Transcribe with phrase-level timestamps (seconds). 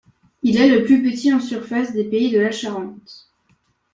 [0.41, 3.29] Il est le plus petit en surface des pays de la Charente.